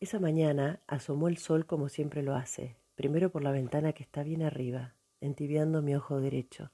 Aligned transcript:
Esa 0.00 0.20
mañana 0.20 0.80
asomó 0.86 1.26
el 1.26 1.38
sol 1.38 1.66
como 1.66 1.88
siempre 1.88 2.22
lo 2.22 2.36
hace, 2.36 2.76
primero 2.94 3.30
por 3.30 3.42
la 3.42 3.50
ventana 3.50 3.92
que 3.92 4.04
está 4.04 4.22
bien 4.22 4.42
arriba, 4.42 4.94
entibiando 5.20 5.82
mi 5.82 5.96
ojo 5.96 6.20
derecho. 6.20 6.70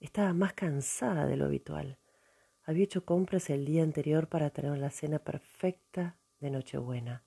Estaba 0.00 0.32
más 0.32 0.52
cansada 0.52 1.26
de 1.26 1.36
lo 1.36 1.44
habitual. 1.44 1.98
Había 2.64 2.82
hecho 2.82 3.04
compras 3.04 3.48
el 3.48 3.64
día 3.64 3.84
anterior 3.84 4.28
para 4.28 4.50
tener 4.50 4.76
la 4.78 4.90
cena 4.90 5.20
perfecta 5.20 6.16
de 6.40 6.50
Nochebuena, 6.50 7.22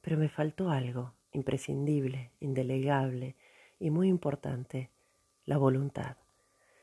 pero 0.00 0.16
me 0.18 0.28
faltó 0.28 0.70
algo 0.70 1.14
imprescindible, 1.32 2.30
indelegable 2.38 3.34
y 3.80 3.90
muy 3.90 4.08
importante, 4.08 4.92
la 5.44 5.58
voluntad. 5.58 6.16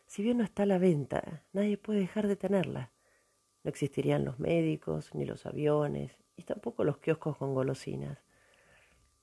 Si 0.07 0.21
bien 0.21 0.39
no 0.39 0.43
está 0.43 0.63
a 0.63 0.65
la 0.65 0.77
venta, 0.77 1.45
nadie 1.53 1.77
puede 1.77 2.01
dejar 2.01 2.27
de 2.27 2.35
tenerla. 2.35 2.90
No 3.63 3.69
existirían 3.69 4.25
los 4.25 4.39
médicos, 4.39 5.13
ni 5.13 5.25
los 5.25 5.45
aviones, 5.45 6.17
y 6.35 6.43
tampoco 6.43 6.83
los 6.83 6.97
kioscos 6.97 7.37
con 7.37 7.53
golosinas. 7.53 8.19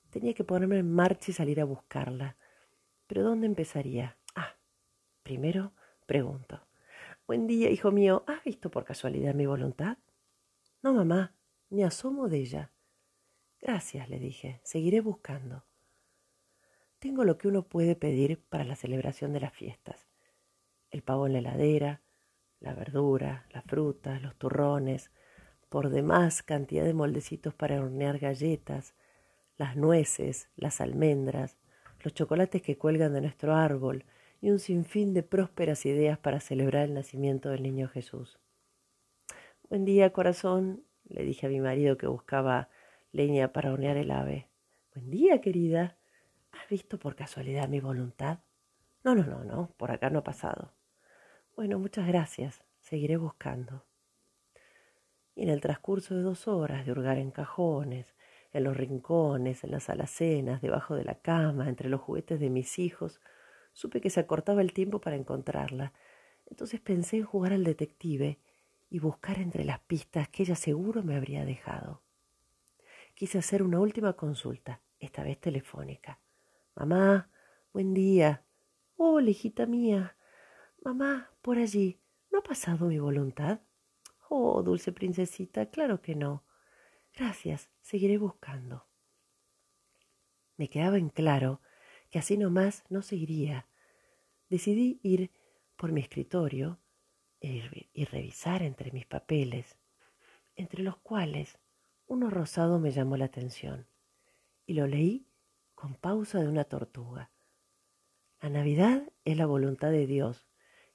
Tenía 0.09 0.33
que 0.33 0.43
ponerme 0.43 0.79
en 0.79 0.91
marcha 0.91 1.31
y 1.31 1.33
salir 1.33 1.59
a 1.61 1.65
buscarla. 1.65 2.37
Pero 3.07 3.23
¿dónde 3.23 3.47
empezaría? 3.47 4.17
Ah, 4.35 4.55
primero 5.23 5.73
pregunto. 6.05 6.65
Buen 7.27 7.45
día, 7.45 7.69
hijo 7.69 7.91
mío. 7.91 8.23
¿Has 8.27 8.43
visto 8.43 8.71
por 8.71 8.85
casualidad 8.85 9.35
mi 9.35 9.45
voluntad? 9.45 9.97
No, 10.81 10.93
mamá, 10.93 11.35
ni 11.69 11.83
asomo 11.83 12.27
de 12.27 12.37
ella. 12.39 12.71
Gracias, 13.59 14.09
le 14.09 14.19
dije. 14.19 14.61
Seguiré 14.63 15.01
buscando. 15.01 15.65
Tengo 16.97 17.23
lo 17.23 17.37
que 17.37 17.47
uno 17.47 17.67
puede 17.67 17.95
pedir 17.95 18.43
para 18.43 18.63
la 18.63 18.75
celebración 18.75 19.33
de 19.33 19.41
las 19.41 19.53
fiestas. 19.53 20.07
El 20.89 21.03
pavo 21.03 21.27
en 21.27 21.33
la 21.33 21.39
heladera, 21.39 22.01
la 22.59 22.73
verdura, 22.73 23.45
las 23.51 23.63
frutas, 23.63 24.21
los 24.21 24.35
turrones, 24.35 25.11
por 25.69 25.89
demás 25.89 26.43
cantidad 26.43 26.83
de 26.83 26.93
moldecitos 26.93 27.53
para 27.53 27.79
hornear 27.79 28.19
galletas, 28.19 28.95
las 29.57 29.75
nueces, 29.75 30.49
las 30.55 30.81
almendras, 30.81 31.57
los 32.01 32.13
chocolates 32.13 32.61
que 32.61 32.77
cuelgan 32.77 33.13
de 33.13 33.21
nuestro 33.21 33.55
árbol 33.55 34.05
y 34.41 34.51
un 34.51 34.59
sinfín 34.59 35.13
de 35.13 35.23
prósperas 35.23 35.85
ideas 35.85 36.17
para 36.17 36.39
celebrar 36.39 36.85
el 36.85 36.93
nacimiento 36.93 37.49
del 37.49 37.63
niño 37.63 37.87
Jesús. 37.87 38.39
Buen 39.69 39.85
día, 39.85 40.11
corazón, 40.11 40.83
le 41.03 41.23
dije 41.23 41.45
a 41.45 41.49
mi 41.49 41.59
marido 41.59 41.97
que 41.97 42.07
buscaba 42.07 42.69
leña 43.11 43.51
para 43.51 43.71
hornear 43.71 43.97
el 43.97 44.11
ave. 44.11 44.47
Buen 44.93 45.09
día, 45.09 45.41
querida. 45.41 45.97
¿Has 46.51 46.67
visto 46.69 46.97
por 46.97 47.15
casualidad 47.15 47.67
mi 47.67 47.79
voluntad? 47.79 48.39
No, 49.03 49.13
no, 49.13 49.23
no, 49.23 49.43
no, 49.43 49.73
por 49.77 49.91
acá 49.91 50.09
no 50.09 50.19
ha 50.19 50.23
pasado. 50.23 50.73
Bueno, 51.59 51.77
muchas 51.77 52.07
gracias. 52.07 52.63
Seguiré 52.79 53.17
buscando. 53.17 53.83
Y 55.35 55.43
en 55.43 55.49
el 55.49 55.59
transcurso 55.59 56.15
de 56.15 56.21
dos 56.21 56.47
horas 56.47 56.85
de 56.85 56.93
hurgar 56.93 57.17
en 57.17 57.31
cajones, 57.31 58.15
en 58.53 58.63
los 58.63 58.77
rincones, 58.77 59.65
en 59.65 59.71
las 59.71 59.89
alacenas, 59.89 60.61
debajo 60.61 60.95
de 60.95 61.03
la 61.03 61.15
cama, 61.15 61.67
entre 61.67 61.89
los 61.89 61.99
juguetes 61.99 62.39
de 62.39 62.49
mis 62.49 62.79
hijos, 62.79 63.19
supe 63.73 63.99
que 63.99 64.09
se 64.09 64.21
acortaba 64.21 64.61
el 64.61 64.71
tiempo 64.71 65.01
para 65.01 65.17
encontrarla. 65.17 65.91
Entonces 66.45 66.79
pensé 66.79 67.17
en 67.17 67.25
jugar 67.25 67.51
al 67.51 67.65
detective 67.65 68.39
y 68.89 68.99
buscar 68.99 69.37
entre 69.37 69.65
las 69.65 69.79
pistas 69.79 70.29
que 70.29 70.43
ella 70.43 70.55
seguro 70.55 71.03
me 71.03 71.17
habría 71.17 71.43
dejado. 71.43 72.03
Quise 73.15 73.37
hacer 73.37 73.63
una 73.63 73.81
última 73.81 74.13
consulta, 74.13 74.79
esta 74.97 75.23
vez 75.23 75.37
telefónica. 75.41 76.21
Mamá, 76.73 77.29
buen 77.73 77.93
día. 77.93 78.45
Oh, 78.95 79.19
hijita 79.19 79.65
mía. 79.65 80.15
Mamá, 80.83 81.29
por 81.41 81.57
allí, 81.57 81.99
¿no 82.31 82.39
ha 82.39 82.43
pasado 82.43 82.87
mi 82.87 82.99
voluntad? 82.99 83.59
Oh, 84.29 84.63
dulce 84.63 84.93
princesita, 84.93 85.69
claro 85.69 86.01
que 86.01 86.15
no. 86.15 86.45
Gracias, 87.13 87.69
seguiré 87.81 88.17
buscando. 88.17 88.87
Me 90.55 90.69
quedaba 90.69 90.97
en 90.97 91.09
claro 91.09 91.61
que 92.09 92.19
así 92.19 92.37
nomás 92.37 92.85
no 92.89 93.01
seguiría. 93.01 93.67
Decidí 94.49 94.99
ir 95.03 95.31
por 95.75 95.91
mi 95.91 96.01
escritorio 96.01 96.79
y 97.41 98.05
revisar 98.05 98.63
entre 98.63 98.91
mis 98.91 99.05
papeles, 99.05 99.77
entre 100.55 100.83
los 100.83 100.97
cuales 100.97 101.59
uno 102.07 102.29
rosado 102.29 102.79
me 102.79 102.91
llamó 102.91 103.17
la 103.17 103.25
atención, 103.25 103.87
y 104.65 104.73
lo 104.73 104.87
leí 104.87 105.27
con 105.75 105.95
pausa 105.95 106.39
de 106.39 106.47
una 106.47 106.63
tortuga. 106.63 107.31
La 108.41 108.49
Navidad 108.49 109.11
es 109.25 109.37
la 109.37 109.45
voluntad 109.45 109.91
de 109.91 110.07
Dios 110.07 110.48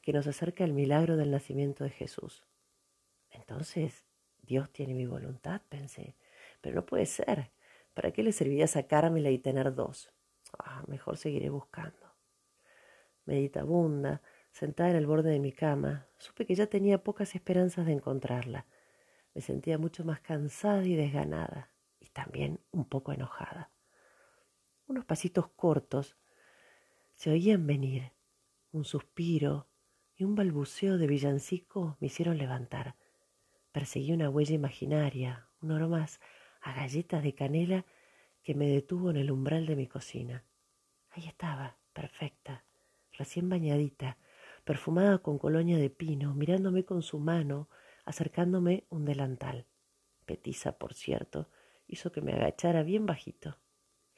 que 0.04 0.12
nos 0.12 0.26
acerca 0.26 0.64
al 0.64 0.74
milagro 0.74 1.16
del 1.16 1.30
nacimiento 1.30 1.82
de 1.82 1.88
Jesús. 1.88 2.44
Entonces, 3.30 4.04
Dios 4.42 4.70
tiene 4.70 4.92
mi 4.92 5.06
voluntad, 5.06 5.62
pensé. 5.70 6.14
Pero 6.60 6.76
no 6.76 6.84
puede 6.84 7.06
ser. 7.06 7.52
¿Para 7.94 8.12
qué 8.12 8.22
le 8.22 8.32
serviría 8.32 8.66
sacármela 8.66 9.30
y 9.30 9.38
tener 9.38 9.74
dos? 9.74 10.12
Ah, 10.58 10.84
mejor 10.88 11.16
seguiré 11.16 11.48
buscando. 11.48 12.14
Meditabunda, 13.24 14.20
sentada 14.52 14.90
en 14.90 14.96
el 14.96 15.06
borde 15.06 15.30
de 15.30 15.40
mi 15.40 15.52
cama, 15.52 16.06
supe 16.18 16.44
que 16.44 16.54
ya 16.54 16.66
tenía 16.66 17.02
pocas 17.02 17.34
esperanzas 17.34 17.86
de 17.86 17.92
encontrarla. 17.92 18.66
Me 19.32 19.40
sentía 19.40 19.78
mucho 19.78 20.04
más 20.04 20.20
cansada 20.20 20.84
y 20.84 20.96
desganada, 20.96 21.70
y 21.98 22.10
también 22.10 22.60
un 22.72 22.84
poco 22.84 23.12
enojada. 23.12 23.70
Unos 24.86 25.06
pasitos 25.06 25.48
cortos 25.48 26.18
se 27.14 27.30
oían 27.30 27.66
venir, 27.66 28.12
un 28.70 28.84
suspiro, 28.84 29.66
y 30.16 30.24
un 30.24 30.34
balbuceo 30.34 30.98
de 30.98 31.06
villancico 31.06 31.96
me 32.00 32.06
hicieron 32.06 32.38
levantar. 32.38 32.94
Perseguí 33.72 34.12
una 34.12 34.30
huella 34.30 34.54
imaginaria, 34.54 35.48
un 35.60 35.72
oro 35.72 35.88
más, 35.88 36.20
a 36.60 36.72
galletas 36.72 37.22
de 37.22 37.34
canela 37.34 37.84
que 38.42 38.54
me 38.54 38.68
detuvo 38.68 39.10
en 39.10 39.16
el 39.16 39.30
umbral 39.30 39.66
de 39.66 39.76
mi 39.76 39.86
cocina. 39.86 40.44
Ahí 41.10 41.26
estaba, 41.26 41.76
perfecta, 41.92 42.64
recién 43.12 43.48
bañadita, 43.48 44.18
perfumada 44.64 45.18
con 45.18 45.38
colonia 45.38 45.78
de 45.78 45.90
pino, 45.90 46.34
mirándome 46.34 46.84
con 46.84 47.02
su 47.02 47.18
mano, 47.18 47.68
acercándome 48.04 48.84
un 48.90 49.04
delantal. 49.04 49.66
Petiza, 50.26 50.78
por 50.78 50.94
cierto, 50.94 51.48
hizo 51.86 52.12
que 52.12 52.20
me 52.20 52.32
agachara 52.32 52.82
bien 52.82 53.06
bajito. 53.06 53.58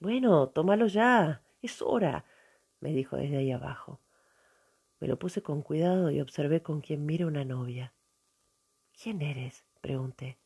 Bueno, 0.01 0.49
tómalo 0.49 0.87
ya, 0.87 1.43
es 1.63 1.83
hora, 1.83 2.25
me 2.81 2.93
dijo 2.93 3.17
desde 3.17 3.39
ahí 3.39 3.51
abajo. 3.51 4.01
Me 4.99 5.09
lo 5.09 5.19
puse 5.19 5.43
con 5.43 5.63
cuidado 5.63 6.11
y 6.11 6.21
observé 6.21 6.63
con 6.63 6.81
quién 6.81 7.05
mira 7.05 7.27
una 7.27 7.45
novia. 7.45 7.93
¿Quién 8.93 9.21
eres? 9.21 9.65
pregunté. 9.81 10.39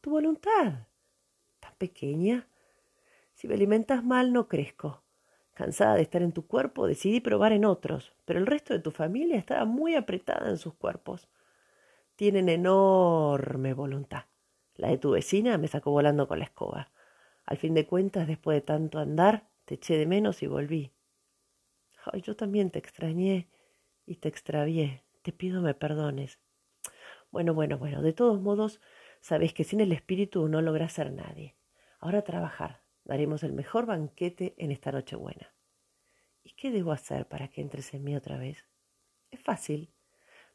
Tu 0.00 0.10
voluntad. 0.10 0.86
¿Tan 1.60 1.74
pequeña? 1.78 2.48
Si 3.34 3.46
me 3.46 3.54
alimentas 3.54 4.04
mal, 4.04 4.32
no 4.32 4.48
crezco. 4.48 5.02
Cansada 5.54 5.94
de 5.94 6.02
estar 6.02 6.22
en 6.22 6.32
tu 6.32 6.46
cuerpo, 6.46 6.86
decidí 6.86 7.20
probar 7.20 7.52
en 7.52 7.64
otros, 7.64 8.12
pero 8.24 8.40
el 8.40 8.46
resto 8.46 8.74
de 8.74 8.80
tu 8.80 8.90
familia 8.90 9.38
estaba 9.38 9.64
muy 9.64 9.94
apretada 9.94 10.50
en 10.50 10.58
sus 10.58 10.74
cuerpos. 10.74 11.28
Tienen 12.16 12.48
enorme 12.48 13.74
voluntad. 13.74 14.24
La 14.74 14.88
de 14.88 14.98
tu 14.98 15.10
vecina 15.10 15.58
me 15.58 15.68
sacó 15.68 15.90
volando 15.90 16.26
con 16.26 16.38
la 16.38 16.46
escoba. 16.46 16.90
Al 17.44 17.58
fin 17.58 17.74
de 17.74 17.86
cuentas, 17.86 18.26
después 18.26 18.56
de 18.56 18.62
tanto 18.62 18.98
andar, 18.98 19.48
te 19.64 19.74
eché 19.74 19.96
de 19.96 20.06
menos 20.06 20.42
y 20.42 20.46
volví. 20.46 20.92
Ay, 22.04 22.22
yo 22.22 22.34
también 22.34 22.70
te 22.70 22.78
extrañé 22.78 23.48
y 24.06 24.16
te 24.16 24.28
extravié. 24.28 25.04
Te 25.22 25.32
pido 25.32 25.62
me 25.62 25.74
perdones. 25.74 26.38
Bueno, 27.30 27.54
bueno, 27.54 27.78
bueno, 27.78 28.02
de 28.02 28.12
todos 28.12 28.40
modos, 28.40 28.80
sabes 29.20 29.54
que 29.54 29.64
sin 29.64 29.80
el 29.80 29.92
espíritu 29.92 30.48
no 30.48 30.60
logra 30.60 30.88
ser 30.88 31.12
nadie. 31.12 31.56
Ahora 31.98 32.22
trabajar. 32.22 32.82
Daremos 33.04 33.42
el 33.42 33.52
mejor 33.52 33.86
banquete 33.86 34.54
en 34.58 34.70
esta 34.70 34.92
noche 34.92 35.16
buena. 35.16 35.52
¿Y 36.44 36.52
qué 36.52 36.70
debo 36.70 36.92
hacer 36.92 37.26
para 37.26 37.48
que 37.48 37.60
entres 37.60 37.94
en 37.94 38.04
mí 38.04 38.14
otra 38.14 38.38
vez? 38.38 38.66
Es 39.30 39.40
fácil. 39.40 39.92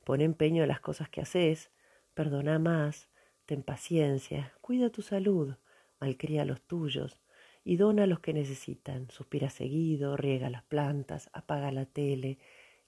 Pon 0.04 0.22
empeño 0.22 0.64
en 0.64 0.70
las 0.70 0.80
cosas 0.80 1.10
que 1.10 1.22
haces, 1.22 1.72
perdona 2.14 2.60
más, 2.60 3.10
ten 3.46 3.64
paciencia, 3.64 4.54
cuida 4.62 4.90
tu 4.90 5.02
salud, 5.02 5.56
malcría 6.00 6.46
los 6.46 6.62
tuyos 6.62 7.20
y 7.64 7.76
dona 7.76 8.04
a 8.04 8.08
los 8.08 8.22
que 8.22 8.34
necesitan. 8.34 9.10
Suspira 9.10 9.50
seguido, 9.50 10.16
riega 10.16 10.50
las 10.50 10.64
plantas, 10.64 11.30
apaga 11.34 11.72
la 11.72 11.86
tele, 11.86 12.40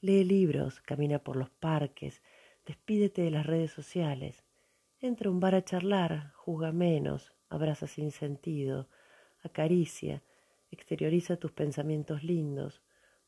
Lee 0.02 0.24
libros, 0.24 0.80
camina 0.80 1.20
por 1.20 1.36
los 1.36 1.50
parques, 1.50 2.22
despídete 2.66 3.22
de 3.22 3.32
las 3.32 3.46
redes 3.46 3.72
sociales. 3.72 4.46
Entra 5.02 5.28
a 5.28 5.32
un 5.32 5.42
bar 5.42 5.56
a 5.56 5.66
charlar, 5.66 6.32
juzga 6.36 6.72
menos, 6.72 7.34
abraza 7.50 7.86
sin 7.86 8.12
sentido, 8.12 8.88
acaricia, 9.44 10.24
exterioriza 10.72 11.36
tus 11.36 11.52
pensamientos 11.52 12.24
lindos, 12.24 12.82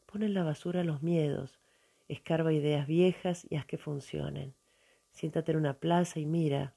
pone 0.06 0.28
en 0.28 0.34
la 0.34 0.44
basura 0.44 0.86
los 0.86 1.04
miedos, 1.04 1.60
escarba 2.08 2.54
ideas 2.54 2.88
viejas 2.88 3.46
y 3.50 3.58
haz 3.58 3.66
que 3.66 3.78
funcionen. 3.78 4.56
Siéntate 5.12 5.52
en 5.52 5.58
una 5.58 5.74
plaza 5.74 6.22
y 6.22 6.26
mira. 6.26 6.74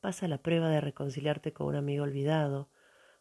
Pasa 0.00 0.26
la 0.26 0.38
prueba 0.38 0.70
de 0.70 0.80
reconciliarte 0.80 1.52
con 1.52 1.66
un 1.66 1.76
amigo 1.76 2.04
olvidado, 2.04 2.70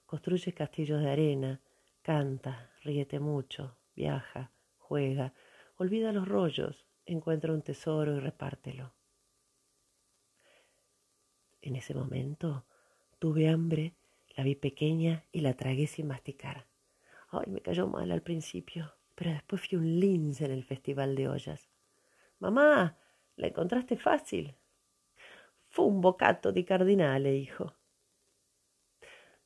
construye 0.06 0.54
castillos 0.54 1.02
de 1.02 1.12
arena, 1.12 1.62
canta, 2.02 2.72
ríete 2.82 3.20
mucho, 3.20 3.78
viaja, 3.94 4.54
juega, 4.78 5.34
Olvida 5.82 6.12
los 6.12 6.28
rollos, 6.28 6.86
encuentra 7.06 7.54
un 7.54 7.62
tesoro 7.62 8.14
y 8.18 8.20
repártelo. 8.20 8.92
En 11.62 11.78
ese 11.78 11.94
momento 11.94 12.66
tuve 13.18 13.48
hambre 13.48 13.96
La 14.36 14.44
vi 14.44 14.56
pequeña 14.56 15.24
y 15.32 15.40
la 15.40 15.54
tragué 15.54 15.88
sin 15.88 16.08
masticar. 16.08 16.68
Ay, 17.30 17.50
me 17.50 17.62
cayó 17.62 17.88
mal 17.88 18.12
al 18.12 18.22
principio, 18.22 18.94
pero 19.16 19.32
después 19.32 19.62
fui 19.66 19.78
un 19.78 20.02
lince 20.02 20.44
en 20.44 20.52
el 20.52 20.66
festival 20.66 21.16
de 21.16 21.30
ollas. 21.30 21.70
Mamá, 22.40 22.98
¿la 23.38 23.48
encontraste 23.48 23.96
fácil? 23.96 24.58
Fue 25.70 25.86
un 25.86 26.02
bocato 26.02 26.52
di 26.52 26.66
cardinale, 26.66 27.38
hijo. 27.38 27.74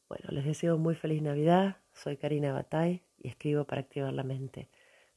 Bueno, 0.09 0.29
les 0.31 0.45
deseo 0.45 0.79
muy 0.79 0.95
feliz 0.95 1.21
Navidad. 1.21 1.77
Soy 1.93 2.17
Karina 2.17 2.53
Batay 2.53 3.03
y 3.19 3.27
escribo 3.27 3.65
para 3.65 3.81
activar 3.81 4.13
la 4.13 4.23
mente. 4.23 4.67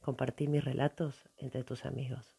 Compartí 0.07 0.47
mis 0.47 0.63
relatos 0.63 1.27
entre 1.35 1.65
tus 1.65 1.83
amigos. 1.83 2.36